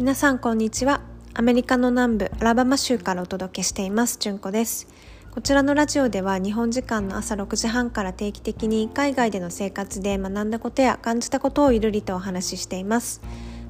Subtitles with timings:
[0.00, 1.02] 皆さんこんにちは。
[1.34, 4.16] アメリカの南部アラバマ州からお届けしています。
[4.18, 4.88] じゅんこです。
[5.30, 13.20] こちらのラジオでは日本時間の朝6時半から定期的に海外での生活で学んだことや感じたことをゆるりとお話ししています。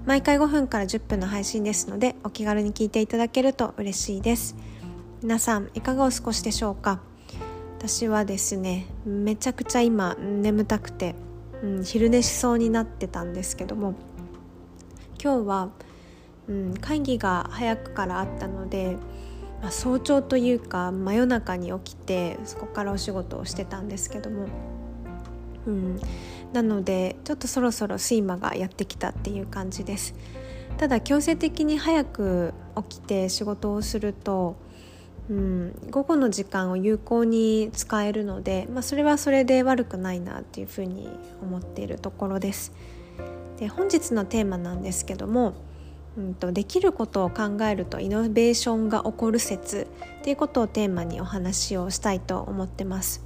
[0.06, 4.54] 毎回5分から10分の配信ですのでお気軽に聞いていただけると嬉しいです。
[5.24, 7.00] 皆さんいかがお過ごしでしょうか？
[7.80, 11.16] 私はですねめちゃくちゃ今眠たくて、
[11.64, 13.94] うん、昼寝しそうになってたんですけども
[15.21, 15.71] 今日は
[16.49, 18.96] うん、会議が早くからあったので、
[19.62, 24.46] まあ、早朝というか真夜中に起きてそこからお仕事をしてたんですけども、
[25.66, 26.00] うん、
[26.53, 30.14] なのでちょっとそろそろ睡魔がやってきたっていう感じです。
[30.79, 32.55] ただ強制的に早く
[32.88, 34.56] 起きて仕事をすると、
[35.28, 41.11] うん、午後の時間を有効に使えるので、まあ、それはそれで悪くないなっていうふうに
[41.42, 42.72] 思っているところです。
[43.58, 45.52] で本日のテーマなんですけども
[46.17, 49.89] うんと、できることを考えるとイノベーションが起こる説
[50.20, 53.22] っていうことをテーマにお話をしたいと思ってます。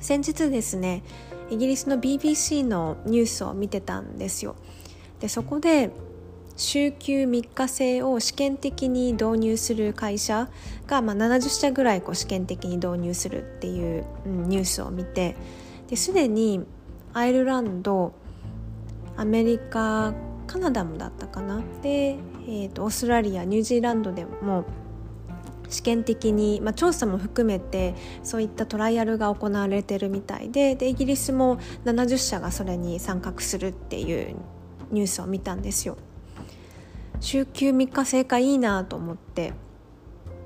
[0.00, 1.02] 先日ですね
[1.50, 4.56] イギリスの BBC のニュースを見てたんですよ。
[5.20, 5.90] でそこで
[6.56, 10.48] 週休3日制を試験的に導入する会社
[10.86, 15.36] が、まあ、70社ぐらいこう試験的に導入するっていう、うん、ニュースを見て
[15.88, 16.64] ですでに
[17.12, 18.14] アイルランド
[19.16, 20.14] アメリカ
[20.56, 21.62] カナダもだったかな。
[21.82, 24.64] で、えーと、オーストラリアニュージーランドでも
[25.68, 34.36] 試験的に、まあ、調査も含めてそういったトライアルが行われてるみたいででイギリスも70社がそれに参画するっていう
[34.90, 35.98] ニュースを見たんですよ。
[37.20, 39.52] 週休3日制かいいなと思って。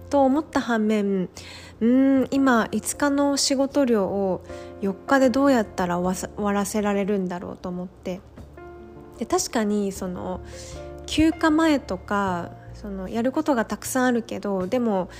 [0.09, 1.29] と思った反面
[1.81, 4.43] うん今5日の仕事量を
[4.81, 8.21] 4日でどうやったら終わらせられるんだろうと思って。
[9.21, 10.41] で確かにその
[11.05, 15.11] 休暇前とかそのやることがたくさんあるけどでも、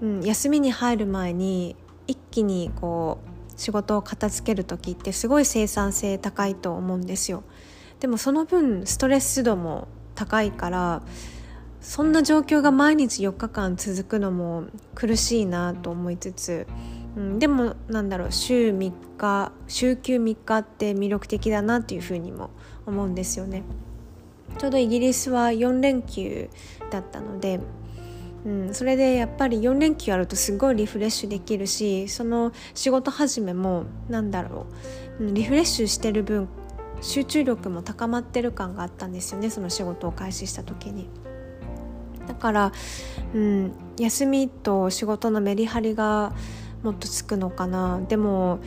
[0.00, 1.76] うん、休みに入る前に
[2.06, 7.42] 一気にこう仕事を片付ける時ってすごい生産性高いと思うんですよ。
[8.00, 11.02] でもその分ストレス度も高いから
[11.82, 14.64] そんな状況が毎日4日間続くのも
[14.94, 16.66] 苦しいなと思いつつ、
[17.16, 22.50] うん、でもなんだろう週3日週休3日って魅力的だなっていうふうにも
[22.84, 23.62] 思うんですよね。
[24.58, 26.48] ちょうどイギリスは4連休
[26.90, 27.60] だったので、
[28.44, 34.66] うん、それでやっぱり4連休あるとすごいリフレッシュできるしその仕事始めもなんだろ
[35.20, 36.48] う、リフレッシュしてる分
[37.00, 41.08] 集中力も高まってる感があったんですよねその仕事を開始した時に。
[42.26, 42.72] だから、
[43.34, 46.32] うん、休みと仕事のメリハリが
[46.82, 48.60] もっとつくのかなでも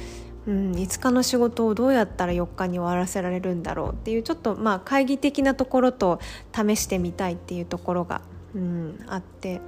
[0.48, 6.20] うん、5日の仕事をどうやったら4日に終わらせられるんだろうっていうちょっとまあ懐疑的なところと
[6.56, 8.22] 試してみたいっていうところが、
[8.56, 9.62] うん、あって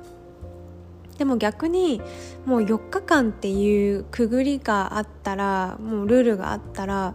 [1.20, 2.02] でも逆に
[2.48, 7.14] もう4日間っていうくぐりがあったらもうルールがあったら、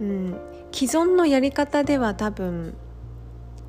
[0.00, 0.38] うん、
[0.72, 2.74] 既存のやり方では多分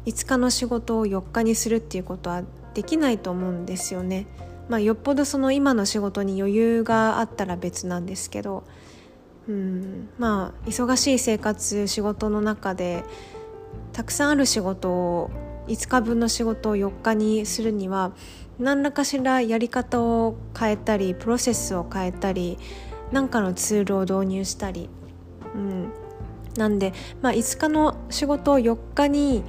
[0.05, 4.27] 5日の仕事を4日にするっていうことはできないと思うんですよね。
[4.69, 8.63] まあ、よっぽどその今の仕事に余裕があったら別なんですけど
[9.47, 13.03] うんまあ忙しい生活仕事の中で
[13.93, 15.31] たくさんある仕事を
[15.67, 18.11] 5日分の仕事を4日にするには
[18.59, 22.59] 何らかしらやり方を変えたりプロセスを変えたり
[23.11, 24.89] 何かのツールを導入したり、
[25.55, 25.91] うん、
[26.57, 29.43] なんで、まあ、5日の仕事を4日に、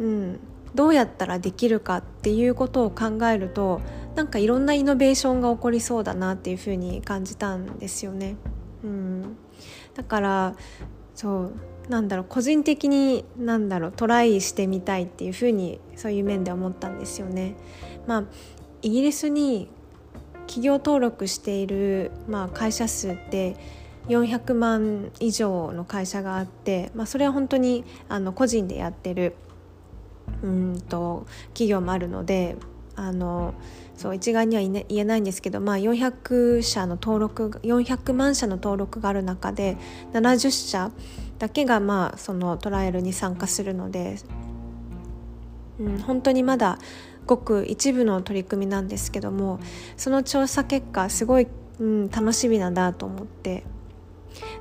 [0.00, 0.40] うん、
[0.74, 3.80] どうやったらできるかっていうことを考えると
[4.18, 8.34] なんかいろんなイノベーションが起こりそうだなっていうふうに感じたんですよね。
[8.82, 9.36] うん、
[9.94, 10.56] だから
[11.14, 11.52] そう
[11.88, 17.54] なんだろう個人的になんだろうトライしてみたいっていうふうにそういう面で思ったんですよね。
[18.08, 18.24] まあ、
[18.82, 19.68] イギリスに
[20.48, 23.54] 企業登録している、まあ、会社数って
[24.08, 29.36] 400万以上の会社があって、まあ、それは本当にあの個人でやってる
[30.42, 32.56] うんと企業もあるので
[32.98, 33.54] あの
[33.96, 39.76] そう一概には言えないんですけど、まあ、400社の登録400万社の登録がある中で
[40.12, 40.90] 70社
[41.38, 44.16] だけがまあそのトライアルに参加するので、
[45.78, 46.78] うん、本当にまだ
[47.26, 49.60] ごく一部の取り組みなんですけども
[49.96, 51.46] その調査結果すごい、
[51.78, 53.62] うん、楽しみなんだと思って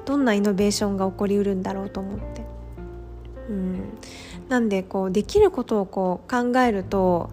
[0.05, 2.45] どんなイノベーションが起こりうるんだろうと思って。
[3.49, 3.97] うん、
[4.49, 7.29] なんでこうできることをこう考えると、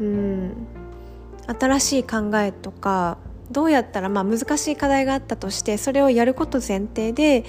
[0.00, 0.66] うん、
[1.58, 3.18] 新しい考えとか
[3.50, 7.44] どうやったらまあ難しい課題があったとしてそれをやること前提で、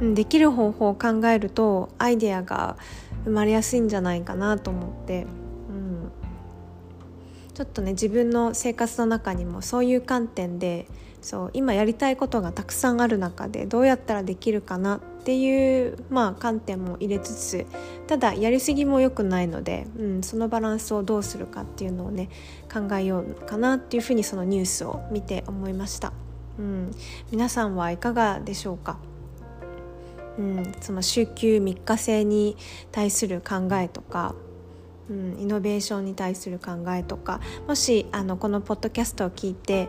[0.00, 2.76] うん、できる方法を考えるとアイデアが、
[3.24, 5.26] 生まれやすいんじゃないかなと思って、
[5.68, 6.10] うん、
[7.52, 10.86] ちょっとね自分の生活の中にもそういう観点で
[11.20, 17.66] そう今やりたいことがたくさんある中でどうやったらできるかなっていう、まあ、観点も入れつつ
[18.06, 22.30] ただやりすぎも良くないので、うん、そのバランスをどうするかっていうのをね
[22.72, 26.12] 考えようかなっていうふうにそのニュースを見て思いました。
[26.58, 26.90] うん、
[27.30, 28.98] 皆さんはいかがでしょうか？
[30.38, 32.56] うん、その週休3日制に
[32.92, 34.34] 対する考えとか、
[35.10, 39.88] うん、イノベーションに対する考えとかもしあのこのポッドキャストを聞いて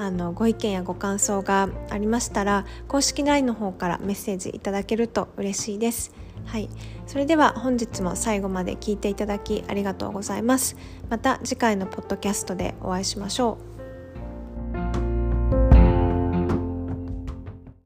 [0.00, 6.14] あのご意見やご感想がありましたら公式 LINE の方からメッセージいただけると嬉しいです。
[6.46, 6.70] はい、
[7.06, 10.76] それでは本日も最後まで聞いていただきありがとうございます。
[11.10, 13.69] また次回のポッドキャストでお会いしましょう。